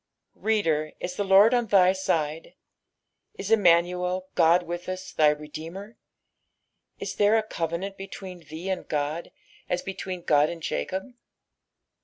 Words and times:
i^oder, 0.35 0.93
is 0.99 1.13
the 1.15 1.23
Lord 1.23 1.53
on 1.53 1.67
thj 1.67 1.95
side? 1.95 2.55
Is 3.35 3.51
Emmuiuel, 3.51 4.23
God 4.33 4.65
witb 4.65 4.85
tis, 4.85 5.13
thy 5.13 5.31
Redeemei 5.35 5.91
I 5.91 5.95
Is 6.97 7.13
there 7.17 7.37
a 7.37 7.43
covenant 7.43 7.97
between 7.97 8.39
thee 8.39 8.67
and 8.71 8.87
God 8.87 9.31
n 9.69 9.77
between 9.85 10.21
Ood 10.23 10.49
and 10.49 10.63
Jacob 10.63 11.03